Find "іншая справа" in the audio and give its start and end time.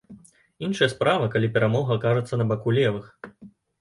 0.67-1.29